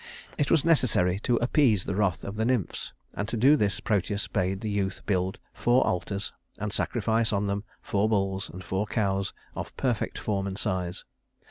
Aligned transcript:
It 0.35 0.49
was 0.49 0.65
necessary 0.65 1.19
to 1.19 1.35
appease 1.35 1.85
the 1.85 1.93
wrath 1.93 2.23
of 2.23 2.35
the 2.35 2.43
nymphs; 2.43 2.91
and 3.13 3.27
to 3.27 3.37
do 3.37 3.55
this 3.55 3.79
Proteus 3.79 4.27
bade 4.27 4.61
the 4.61 4.69
youth 4.71 5.03
build 5.05 5.37
four 5.53 5.85
altars, 5.85 6.33
and 6.57 6.73
sacrifice 6.73 7.31
on 7.31 7.45
them 7.45 7.65
four 7.83 8.09
bulls 8.09 8.49
and 8.49 8.63
four 8.63 8.87
cows 8.87 9.31
of 9.53 9.77
perfect 9.77 10.17
form 10.17 10.47
and 10.47 10.57
size. 10.57 11.05